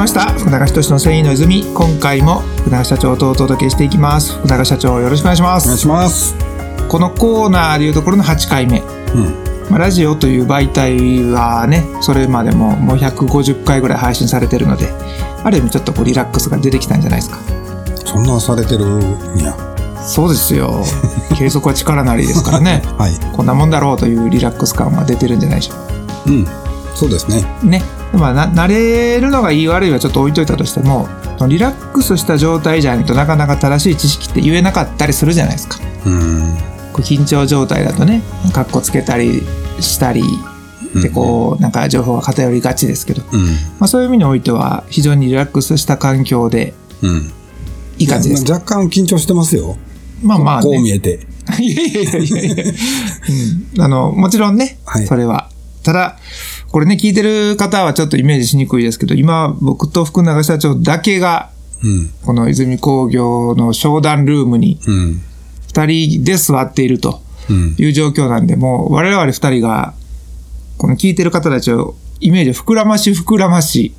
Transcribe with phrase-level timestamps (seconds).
[0.00, 6.34] ました福永仁の繊維の泉今回も福永社長とお届けしていきます福永社長よろしくお願いしまお願いすします。
[6.88, 9.68] このコーナーでいうところの8回目、うん。
[9.68, 14.88] まあ、ラジオという媒体はねそれまでももう150回ぐらい配信されてるので
[15.44, 17.36] ある意味ちょっとこうリラックスが出てきたんじゃないですか
[18.06, 19.54] そんなされてるんや。
[20.02, 20.82] そうですよ
[21.36, 23.12] 継続は力なりですからねはい。
[23.36, 25.92] こんなもんだろうというリラックス感は出てるんじゃないでしょうか
[26.26, 26.46] うん。
[26.94, 27.44] そうですね。
[27.62, 27.99] ね。
[28.12, 31.08] まあ、な慣れるのがいい悪いはちょっと置いといたとしても、
[31.48, 35.78] リラックスした状態じゃないとなかなか正しい知識って言えなかったりするじゃないですか。
[36.06, 36.56] うん。
[36.92, 39.42] こう緊張状態だとね、カッコつけたり
[39.80, 40.22] したり、
[40.94, 43.46] で、こう、なんか情報が偏りがちですけど、うん。
[43.78, 47.32] まあそういう意味においては非常にリラックスした環境でうん。
[47.98, 48.44] いい感じです。
[48.44, 49.76] まあ若干緊張してますよ。
[50.22, 50.64] まあまあ、ね。
[50.64, 51.26] こう見えて。
[51.60, 52.64] い やいやいやいやいや、
[53.76, 53.82] うん。
[53.82, 55.48] あの、もちろんね、はいそれは。
[55.82, 56.18] ただ、
[56.70, 61.50] これね、聞いてる方はちょっとイメージしにくいですけど、今、僕と福永社長だけが、
[61.82, 62.10] うん。
[62.24, 65.20] この泉工業の商談ルームにうん。
[65.68, 67.74] 二人で座っているとうん。
[67.78, 69.94] いう状況なんで、もう我々二人が、
[70.78, 73.94] この聞いてる方たちをイメージを膨らまし膨らまし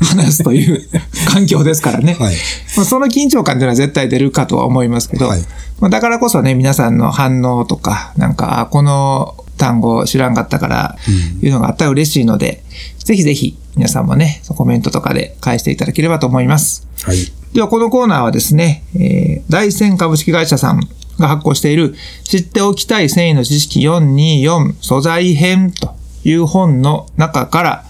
[0.00, 0.88] 話すという
[1.32, 2.16] 環境ですからね。
[2.18, 2.34] はい。
[2.76, 5.40] まあ、その緊張感というのは絶対出るかとは思いますけど、はい
[5.80, 10.96] まあ、だからこそね、皆さんの反応とか、なんか、あこの単語知らんかったから、
[11.42, 12.64] いうのがあったら嬉しいので、
[12.98, 16.88] ぜひぜひ皆さんもね、コメントとかで返していただければと思います。
[17.04, 17.18] はい。
[17.52, 20.80] では、このコーナーはですね、えー、大仙株式会社さん
[21.18, 21.94] が発行している、
[22.24, 27.84] 知っておきたい繊維の知識424素材編という本の中から、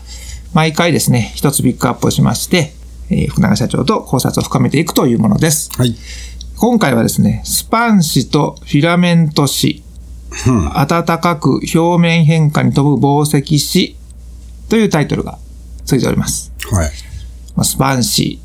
[0.52, 2.72] 毎回ですね、一つピックアップをしまして、
[3.10, 5.70] えー福永社長と考察を深めていくというものです。
[5.77, 5.94] はい。
[6.56, 9.82] 今回はですね、スパン紙とフィラメント紙、
[10.47, 10.73] うん。
[10.73, 13.97] 暖かく表面変化に飛ぶ紡績紙
[14.69, 15.39] というタイトルが
[15.85, 16.52] ついております。
[16.70, 16.91] はい。
[17.57, 18.40] まあスパン紙、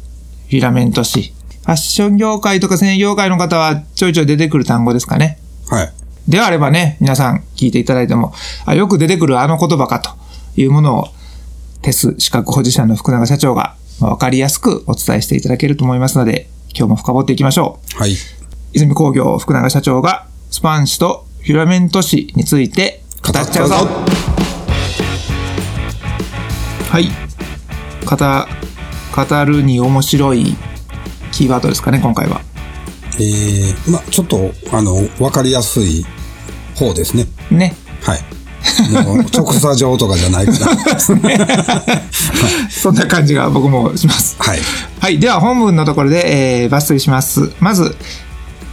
[0.50, 1.26] フィラメント紙。
[1.26, 5.40] ファッション業界とか繊維業界の方はちょいちょい出てくる単語ですかね。
[5.70, 5.94] はい。
[6.28, 8.34] であればね、皆さん聞いていただいても、
[8.66, 10.12] あよく出てくるあの言葉かと
[10.60, 11.08] いうものを、
[11.82, 18.00] テス資格保持者の福永社長がまあわかりやすくお伝えしていただけると思いますので、今日も深掘っていきましょう。
[18.00, 18.16] はい。
[18.74, 23.76] 泉工業福永社長がスパン紙とフィラメント紙について語っちゃうぞ
[26.90, 27.06] はい
[28.04, 28.18] 語
[29.16, 30.56] 語るに面白い
[31.32, 32.42] キーワードですかね今回は
[33.20, 36.06] えー、まあちょっと、あの、わかりやすい
[36.76, 37.28] 方ですね。
[37.50, 38.20] ねはい。
[39.06, 41.00] もう、直査状とかじゃないから。
[42.70, 44.60] そんな感じが僕もしますはい。
[45.00, 47.96] はいでは本文のところで、えー抜粋しますまず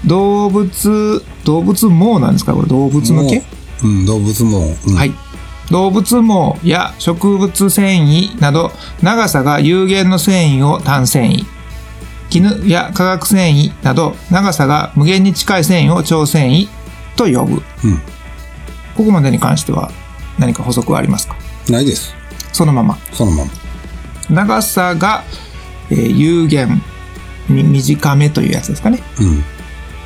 [0.07, 2.55] 動物動物毛なんですか？
[2.55, 3.37] これ動物の毛？
[3.37, 3.43] も
[3.85, 4.59] ううん、動物も。
[4.87, 5.13] うん、はい。
[5.71, 8.71] 動物毛や植物繊維など
[9.03, 11.45] 長さが有限の繊維を単繊維
[12.31, 16.69] 絹や化学繊維など長さが無限に近い繊維を超繊維
[17.17, 17.99] と呼ぶうん。
[18.97, 19.91] ここまでに関しては
[20.39, 21.37] 何か補足はありますか？
[21.71, 22.15] ないです。
[22.53, 23.51] そのままそのまま。
[24.31, 25.25] 長さが、
[25.91, 26.83] えー有限
[27.49, 29.45] み短めというやつですかねうん。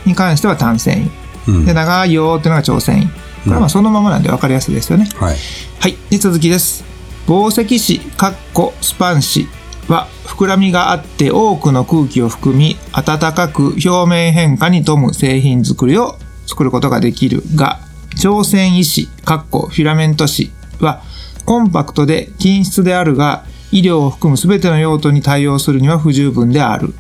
[0.07, 1.11] に関しては単繊維
[1.49, 1.65] うん。
[1.65, 5.37] で長いよっていうのが超繊維これはまあそのままなんで分かりやすいですよね、はい。
[5.79, 5.97] はい。
[6.11, 6.85] で、続きです。
[7.27, 9.47] 紡績紙、かっこスパン紙
[9.89, 16.17] は、膨らみがあって多くの空気を含み、暖かく表面変化に富む製品作りを
[16.47, 17.79] 作ることができるが、
[18.21, 20.51] 超繊維紙、かっこフィラメント紙
[20.81, 21.03] は、
[21.45, 26.95] コンパクトで均質であるが、医療を含むすべての用途に対応するには不十分である。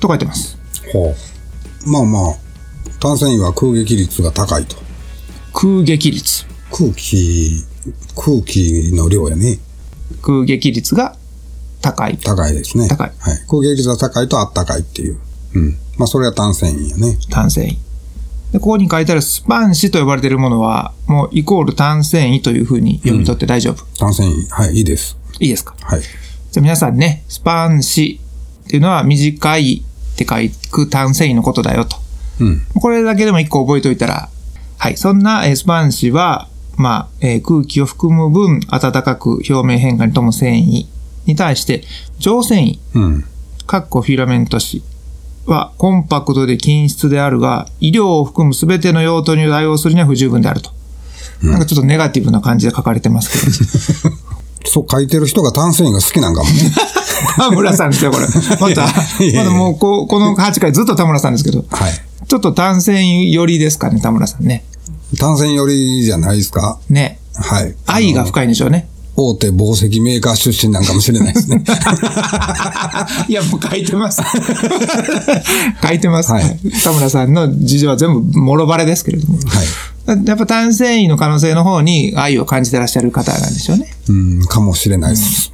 [0.00, 0.58] と書いてます。
[0.92, 1.27] ほう。
[1.86, 2.34] まあまあ、
[3.00, 4.76] 単繊維は空撃率が高いと。
[5.52, 6.44] 空撃率。
[6.70, 7.64] 空気、
[8.16, 9.58] 空気の量やね。
[10.22, 11.16] 空撃率が
[11.80, 12.18] 高い。
[12.18, 12.88] 高いですね。
[12.88, 13.38] 高いはい。
[13.48, 15.18] 空撃率が高いとあったかいっていう。
[15.54, 15.78] うん。
[15.96, 17.18] まあそれは単繊維やね。
[17.30, 17.76] 単繊維。
[18.52, 23.84] で、ここに書いてあるスパン紙と呼ばれているものは、もうイコール単繊維というふうに読み取って大丈夫。
[23.98, 24.48] 単繊維。
[24.50, 25.16] はい、いいです。
[25.40, 25.74] いいですか？
[25.80, 26.00] はい。
[26.00, 26.10] じゃ
[26.58, 28.20] あ皆さんね、スパン紙
[28.64, 29.84] っていうのは短い
[30.24, 31.96] って書く単繊維のことだよと。
[32.40, 32.60] うん。
[32.80, 34.28] これだけでも一個覚えておいたら、
[34.78, 34.96] はい。
[34.96, 40.86] そんなえースパン紙は、まあ、えー空気を含む分、暖かく表面変化に富む繊維
[41.26, 41.84] に対して、
[42.18, 43.24] 上繊維、うん。
[43.66, 44.82] かっこフィラメント紙
[45.46, 50.70] はコンパクトで均質であるが、医療を含むすべての用途に対応するには不十分であると。
[51.42, 54.16] なんかちょっとネガティブな感じで書かれてますけど。
[54.64, 56.54] そう書いてる人が単繊維が好きなんかもね。
[57.36, 58.26] 田村さんですよ、これ。
[58.60, 58.82] また、
[59.36, 61.92] まだもうこ、この8回ずっと田村さんですけど、はい。
[62.26, 64.64] ちょっと単線寄りですかね、田村さんね。
[65.18, 67.18] 単線寄りじゃないですかね。
[67.34, 67.74] はい。
[67.86, 68.88] 愛が深いんでしょうね。
[69.20, 71.64] 大手紡績メーカー出身なんかもしれないですね。
[73.26, 74.22] いや、もう書いてます。
[75.82, 76.30] 書いてます。
[76.30, 79.38] はい田村さんの事情は全部もろバレですけれども。
[79.38, 80.24] はい。
[80.24, 83.92] やっぱ単繊維の可能性の方に愛を感じてらっしゃる方なんでしょうね。
[84.08, 85.52] うん、かもしれないです。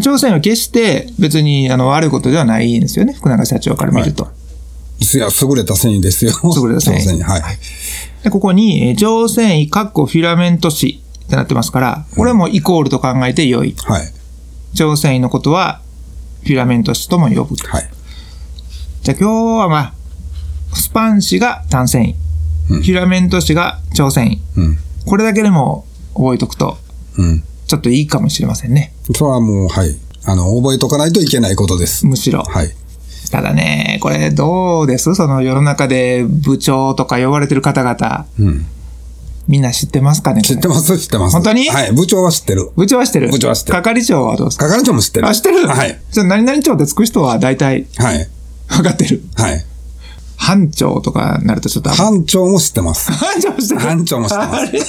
[0.00, 3.14] 朝鮮は決して別にあの悪いことではないんですよね。
[3.14, 4.28] 福永社長から見ると。
[5.00, 6.32] いや、優れた繊維ですよ。
[6.56, 7.42] 優れた繊維はい。
[8.22, 11.02] でここに、えー上繊維、カッコフィラメント紙
[11.32, 13.74] ってなってますから、これもイコールと考えて良い。
[13.84, 14.12] はい。
[14.74, 15.80] 上繊維のことは、
[16.42, 17.56] フィラメント紙とも呼ぶ。
[17.68, 17.90] はい。
[19.00, 19.94] じゃあ今日はまあ、
[20.74, 22.14] スパン紙が単繊維、
[22.70, 24.60] うんフィラメント紙が超繊維。
[24.60, 24.78] うん。
[25.06, 26.76] これだけでも覚えとくと、
[27.16, 27.42] うん。
[27.66, 28.92] ちょっといいかもしれませんね。
[29.14, 29.96] それはもう、はい。
[30.26, 32.06] あの、覚えとかないといけないことです。
[32.06, 32.42] むしろ。
[32.42, 32.70] はい。
[33.30, 35.14] ただね、これどうです？
[35.14, 38.66] その世の中で部長とか呼ばれてる方々、うん。
[39.48, 40.42] みんな知ってますかね？
[40.42, 41.32] 知ってます、知ってます。
[41.32, 41.68] 本当に？
[41.68, 41.92] はい。
[41.92, 42.70] 部長は知ってる。
[42.76, 43.30] 部長は知ってる？
[43.30, 44.68] 部長は知ってる係長はどうですか？
[44.68, 45.28] 係長も知ってる。
[45.28, 46.00] あ、知ってるはい。
[46.10, 48.28] じゃあ何々長ってつく人は大体はい。
[48.68, 49.22] 分かってる？
[49.36, 49.64] はい。
[50.36, 51.90] 班長とかなるとちょっと。
[51.90, 53.12] 班長も知ってます。
[53.12, 53.80] 班長知ってる？
[53.80, 54.46] 班長も知って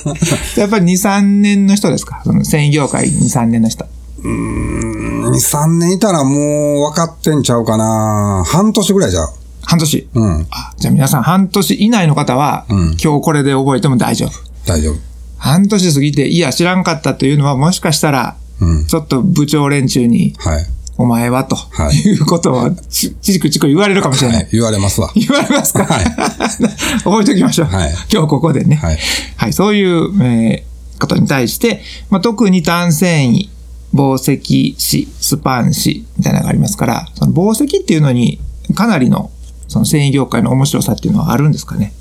[0.09, 2.21] ますやっぱり2、3年の人ですか？
[2.23, 3.85] その繊維業界2、3年の人。
[4.23, 8.43] 2、3年いたらもう分かってんちゃうかな。
[8.45, 9.29] 半年ぐらいじゃう。
[9.73, 10.07] 半年。
[10.13, 10.47] うん。
[10.51, 14.31] あじゃあ皆さん半年以内の方は、うん今日これで覚えても大丈夫。
[14.65, 14.95] 大丈夫。
[15.37, 18.85] 半年過ぎて、いや知らんかったというのはもしかしたら、うん。
[18.87, 20.65] ちょっと部長連中に、はい。
[20.95, 24.37] お前はと、はいい、うことをちちくちく言われるかもしれな。
[24.37, 24.47] はいい。
[24.51, 25.11] 言われますわ。
[25.15, 26.05] 言われますか、はい
[27.03, 27.67] 覚えておきましょう。
[27.67, 28.75] はい今日ここでね。
[28.75, 28.97] はい。
[29.35, 30.73] はい、そういう、えー
[31.03, 33.49] ことに対して、まあ、特に単繊維、
[33.93, 38.39] 紡績紙、スパン紙みたいなのがありますから、その紡績っていうのに
[38.75, 39.31] かなりの
[39.73, 41.93] その繊維業界の面白さっていうのはあるんですかね？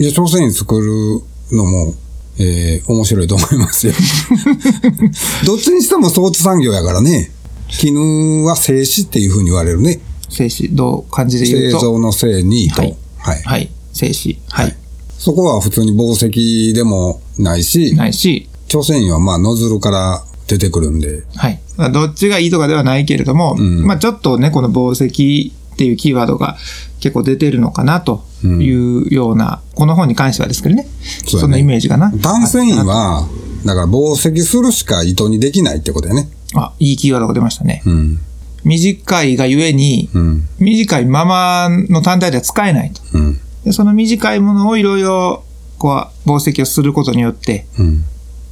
[0.00, 1.94] いや、朝鮮に作るのも、
[2.40, 3.92] えー、面白いと思いますよ。
[5.46, 7.30] どっちにしても装置産業やからね。
[7.68, 10.00] 絹は製紙っていうふうに言われるね。
[10.28, 11.78] 製紙、どう感じで言うと？
[11.78, 12.82] 製造の製にと。
[12.82, 12.88] は
[13.18, 13.42] はいい。
[13.44, 13.70] はい。
[13.92, 14.38] 製紙。
[14.48, 14.76] はい。
[15.16, 21.60] そこは普通に紡績でもないし、ないし、朝鮮油はまあノズルから出てくるんで、はい。
[21.76, 26.56] まあ、どっちがいいとかではないけれども、んまあちょっとね、この紡績っていうキーワードが
[27.00, 30.86] 結構出てるのかなというような、この本に関してはですけどね。
[31.26, 32.10] そうだねそんなイメージかな。
[32.12, 33.28] 単繊維は、
[33.64, 36.30] だから紡績するしか糸にできないってことやね。
[36.54, 37.82] あ、いいキーワードが出ましたね。
[37.84, 38.20] うん。
[38.64, 40.48] 短いがゆえに、うん。
[40.58, 43.02] 短いままの単体では使えないと。
[43.12, 43.40] うん。
[43.64, 45.44] でその短いものをいろいろ、
[45.78, 48.04] こう、紡績をすることによって、うん。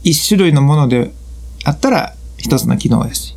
[0.03, 1.13] 一種類のもので
[1.65, 3.37] あったら一つの機能やし、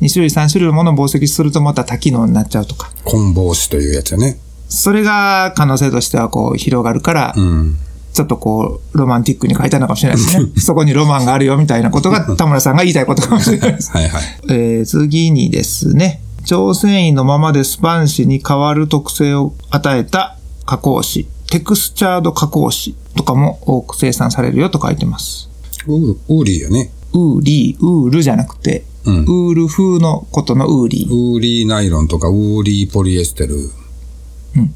[0.00, 0.06] うん。
[0.06, 2.90] 二種類三種類のものを紡績するとまた多機能になっちゃうとか。
[3.04, 4.38] 混紡紙というやつやね。
[4.68, 7.76] それが可能性としてはこう広がるから、うん。
[8.12, 10.50] ちょっとこう、ロマンティックに書いたのかもしれないですね。
[10.60, 13.92] そこにロマンがあるよみたいなことが 田村さんが言いたいことかもしれないです。
[13.92, 14.22] はいはい。
[14.50, 20.36] えー次にですね、長繊維のままでスパン糸に変わる特性を与えた
[20.66, 25.48] 加工糸、テクスチャード加工糸とかも多く生産されるよと書いてます。
[25.86, 26.90] ウーウーリーやね。
[27.12, 31.08] ウーリー、ウールじゃなくて、うんウール風のことのウーリー。
[31.08, 33.70] ウーリーナイロンとかウーリーポリエステル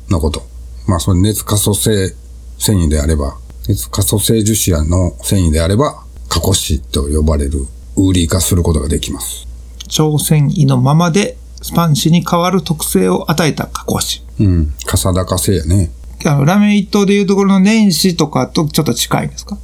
[0.08, 0.42] のこと。
[0.88, 2.14] まあ、それ熱可塑性
[2.58, 3.36] 繊維であれば、
[3.68, 9.46] 熱可塑性樹脂の繊維であれば、加工紙と呼ばれるウーリー化することができます。
[9.88, 14.00] 超繊維のままでスパン紙に変わる特性を与えた加工
[14.38, 14.48] 紙。
[14.48, 14.74] うん。
[14.86, 15.90] かさ高性やね。
[16.24, 19.58] あのラメ糸でいうところの年始とかとちょっと近いんですか？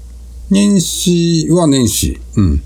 [0.51, 2.21] 年始は年始。
[2.37, 2.63] うん。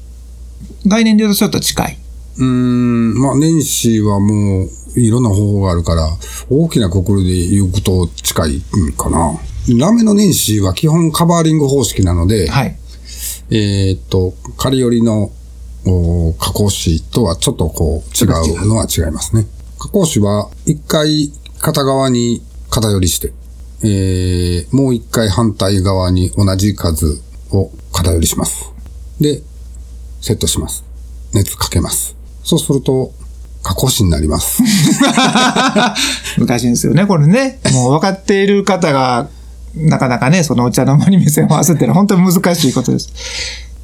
[0.86, 1.98] 概念で言うとちょっと近い。
[2.38, 6.08] うーん、まあ年始はもういろんな方法があるから、
[6.50, 9.38] 大きなくくりで言うと近いんかな。
[9.78, 12.76] ラメの年始は基本カバーリング方式なので、はい。
[13.50, 15.30] えーっと、仮寄りの
[15.84, 19.46] お加工紙とはちょっとこう違うのは違いますね。
[19.78, 23.32] 加工紙は一回片側に片寄りして、
[23.84, 27.20] えー、もう一回反対側に同じ数
[27.50, 28.72] を片寄りします。
[29.20, 29.42] で、
[30.22, 30.84] セットします。
[31.34, 32.16] 熱かけます。
[32.44, 33.12] そうすると、
[33.62, 34.62] 加工紙になります。
[36.38, 37.60] 難しいんですよね、これね。
[37.72, 39.28] もう分かっている方が、
[39.74, 43.12] なかなかね、そのお茶の間に目線を合わせてるのは本当に難しいことです。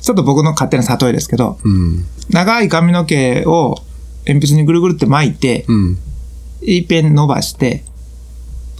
[0.01, 2.05] ちょっと僕の勝手な例えですけど、うん。
[2.31, 3.77] 長い髪の毛を
[4.27, 5.99] 鉛筆にぐるぐるって巻いて、うん。
[6.63, 7.85] いっぺん伸ばして、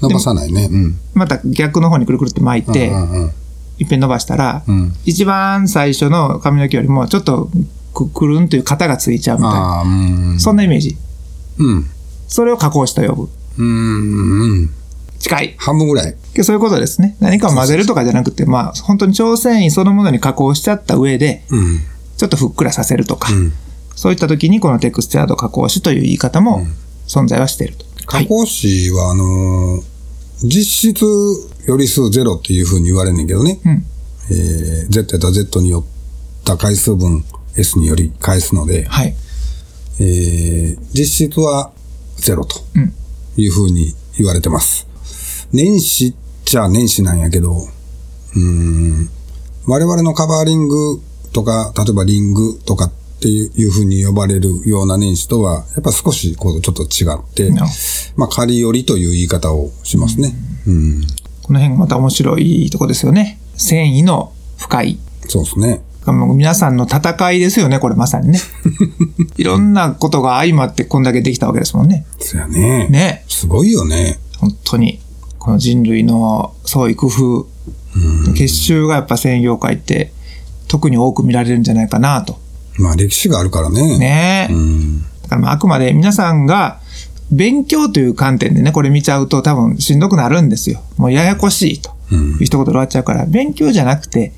[0.01, 0.69] 伸ばさないね。
[0.71, 0.99] うん。
[1.15, 3.33] また逆の方にぐるぐるって巻いてう、んうん
[3.79, 4.93] いっぺん伸ばしたら、うん。
[5.05, 7.49] 一番最初の髪の毛よりもちょっと
[7.95, 10.41] くくるんという型がついちゃうみたいな。
[10.41, 10.97] そんなイメージ。
[11.59, 11.87] うん。
[12.27, 13.29] それを加工紙と呼ぶ。
[13.59, 14.51] うん。
[14.51, 14.71] うん。
[15.19, 15.55] 近い。
[15.59, 16.15] 半分ぐらい。
[16.35, 17.17] でそういうことですね。
[17.21, 21.81] 何かを混ぜるとかじゃなくて、まあ、本当に超繊維そのものに加工しちゃった上で、うん。
[22.17, 23.53] ちょっとふっくらさせるとか、ん
[23.95, 26.67] そういった時にこのテクスチャード加工紙という言い方も
[27.07, 27.85] 存在はしていると。
[28.07, 29.83] 加工紙は、あのー
[30.43, 31.05] 実質
[31.67, 33.59] より数ゼロっていうふうに言われんねんけどね。
[33.65, 33.85] うん
[34.31, 35.85] えー Z やったら Z によっ
[36.45, 37.25] た回数分
[37.57, 39.15] S により返すので、はい。
[40.01, 41.73] えー実質は
[42.17, 42.93] ゼロとうん
[43.37, 44.87] いうふうに言われてます。
[45.53, 46.15] 年始っ
[46.45, 49.11] ちゃ年始なんやけど、うーん、
[49.67, 51.01] 我々のカバーリング
[51.33, 57.67] とか、例えばリングとかっていうふうに呼ばれるような年始とは、やっぱ少しこうちょっと違って、な
[58.17, 60.35] まあ仮寄りという言い方をしますね。
[60.67, 61.03] うん、
[61.43, 63.41] この辺がまた面白いとこですよね。
[63.57, 64.99] 繊維の深い。
[65.29, 65.83] そうですね。
[66.13, 68.41] 皆さんの戦いですよね、これまさにね。
[69.37, 72.07] いろんなことが相まってこんだけできたわけですもんね。
[72.19, 72.89] そやね。
[72.89, 73.25] ね。
[73.29, 74.19] すごいよね。
[74.39, 75.01] 本当に。
[75.39, 77.47] この人類の創意工夫、
[78.35, 80.13] 結集がやっぱ繊維業界って
[80.67, 82.39] 特に多く見られるんじゃないかなと。
[82.79, 83.99] まあ歴史があるからね。
[83.99, 84.53] ねえ。
[84.53, 85.03] うん。
[85.23, 86.81] だからまああくまで皆さんが
[87.31, 90.81] 勉強という観点でね、これ見ちゃうと多分しんどくなるんですよ。
[90.97, 94.33] もうややこしいという一言で終わっちゃうから、勉強じゃなくて、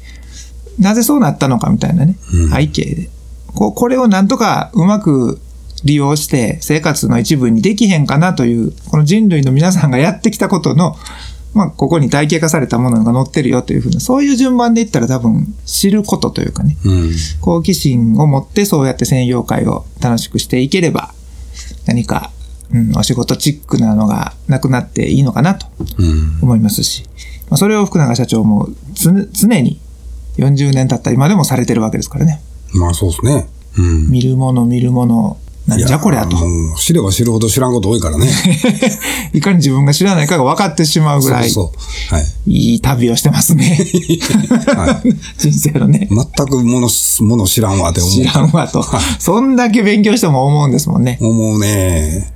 [0.79, 2.17] なぜそうなったのかみたいなね、
[2.53, 3.11] 背景で。
[3.55, 5.41] こうこれをなんとかうまく
[5.85, 10.97] 利用して生活の一部にできへんかなという、この人類の皆さんがやってきたことの、
[11.53, 17.13] まあ、ここに体系化されたものが載ってるよというふうな、そういう順番で言ったら多分知ることというかね、うん。
[17.41, 21.13] 好奇心を持ってそうやって専業会を楽しくしていければ、
[21.87, 22.31] 何か、
[22.73, 25.67] うん、お仕事チックなのがなくなっていいのかなと
[25.99, 26.39] うん。
[26.41, 27.05] 思いますし、
[27.49, 29.81] まあ、それを福永社長もつ常に
[30.37, 32.41] 40年経った今でもされてるわけですからね。
[32.75, 33.49] まあそうですね。
[33.77, 34.11] うん。
[34.11, 35.39] 見るもの見るもの、
[35.71, 36.37] なんじゃこりゃと。
[36.77, 38.29] 知れば知るほど知らんこと多いからね。
[39.33, 42.17] いかに自分が知らないかが分かってしまうぐらい、そうそう。
[42.17, 42.27] はい。
[42.47, 43.79] いい旅をしてますね。
[44.77, 45.15] はい。
[45.39, 46.09] 人生のね。
[46.11, 46.89] 全くもの、
[47.21, 48.13] もの知らんわって思う。
[48.13, 48.85] 知らんわと。
[49.19, 51.19] そんだけ勉強しても思うんですもんね。
[51.21, 52.33] 思うね。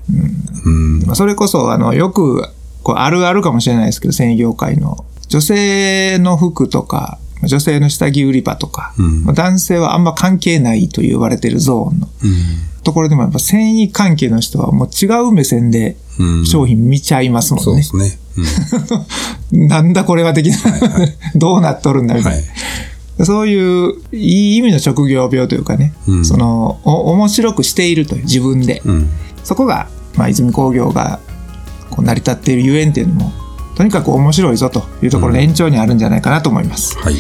[1.06, 2.48] まあそれこそ、あの、よく、
[2.82, 12.34] こう、あるあるかもしれないですけど、繊維業界の、女性の服とか、女性の下着売り場とか、うんまあ男性はあんま関係ないと言われてるゾーンのうん。
[12.82, 16.46] ところでもやっぱ繊維関係の人はもう違う目線でうん。
[16.46, 17.64] 商品見ちゃいますもんね。
[17.64, 18.18] そうですね。
[19.68, 20.56] なんだこれは的な、
[21.34, 22.20] どうなっとるんだうん。
[22.20, 22.44] みたいはな。
[22.44, 23.26] い。
[23.26, 28.82] そういう、いい意味の職業病というかね、うんその、お面白くしているという自分で。
[28.84, 29.08] うん。
[29.44, 31.20] そこが、まあ、泉工業が
[31.90, 33.32] こう成り立っているゆえんっていうのも、
[33.76, 36.98] とにかく面白いぞというところの延長にあるんじゃないかなと思います。
[36.98, 37.14] はい。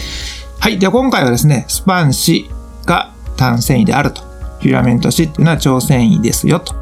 [0.60, 0.78] はい。
[0.78, 2.50] では今回はですね、スパン紙
[2.86, 4.22] が単繊維であると。
[4.60, 6.74] フィラメント紙っていうのは超繊維ですよと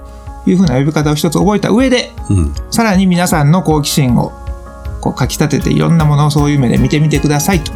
[0.47, 2.55] いうふうな呼び方を一つ覚えた上で、うん。
[2.71, 4.31] さらに皆さんの好奇心を
[5.01, 7.73] こうかき立てていろんなものをそういう目で見てみてくださいと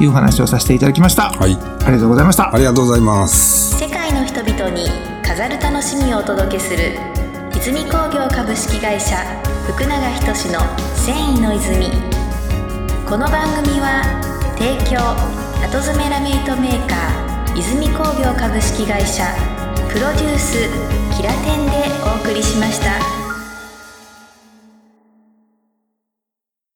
[0.00, 1.30] いう話をさせていただきました。
[1.30, 1.54] はい。
[1.54, 2.54] ありがとうございました。
[2.54, 3.76] ありがとうございます。
[3.78, 4.86] 世界の人々に
[5.26, 6.92] 飾る楽しみをお届けする
[7.56, 9.16] 泉工業株式会社
[9.66, 11.86] 福永仁の繊維の泉
[13.04, 14.04] この番組は
[14.56, 15.00] 提供
[15.60, 19.24] 後詰めラメイトメーカー泉工業株式会社
[19.92, 20.58] プロデュース
[21.16, 21.72] キラテンで
[22.06, 23.21] お送りしました。